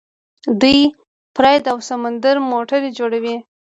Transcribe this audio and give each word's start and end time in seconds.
دوی 0.61 0.79
پراید 1.35 1.63
او 1.71 1.77
سمند 1.89 2.23
موټرې 2.51 2.89
جوړوي. 2.99 3.35